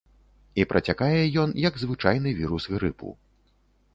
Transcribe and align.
І 0.61 0.63
працякае 0.71 1.19
ён, 1.43 1.49
як 1.67 1.77
звычайны 1.83 2.29
вірус 2.39 2.63
грыпу. 2.77 3.09